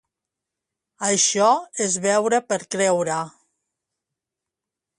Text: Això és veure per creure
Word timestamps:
Això 1.07 1.49
és 1.91 1.97
veure 2.07 2.41
per 2.53 2.59
creure 2.77 3.19